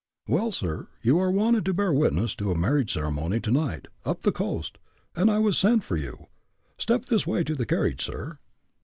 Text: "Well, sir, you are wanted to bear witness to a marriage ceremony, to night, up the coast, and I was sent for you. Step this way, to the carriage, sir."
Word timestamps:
"Well, 0.27 0.51
sir, 0.51 0.87
you 1.03 1.19
are 1.19 1.29
wanted 1.29 1.63
to 1.65 1.75
bear 1.75 1.93
witness 1.93 2.33
to 2.37 2.49
a 2.51 2.57
marriage 2.57 2.91
ceremony, 2.91 3.39
to 3.41 3.51
night, 3.51 3.87
up 4.03 4.23
the 4.23 4.31
coast, 4.31 4.79
and 5.15 5.29
I 5.29 5.37
was 5.37 5.59
sent 5.59 5.83
for 5.83 5.95
you. 5.95 6.25
Step 6.79 7.05
this 7.05 7.27
way, 7.27 7.43
to 7.43 7.53
the 7.53 7.67
carriage, 7.67 8.03
sir." 8.03 8.39